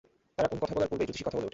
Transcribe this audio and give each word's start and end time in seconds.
তারা 0.35 0.47
কোন 0.51 0.57
কথা 0.63 0.73
বলার 0.75 0.89
পূর্বেই 0.89 1.05
জ্যোতিষী 1.07 1.23
কথা 1.27 1.37
বলে 1.37 1.45
ওঠে। 1.45 1.49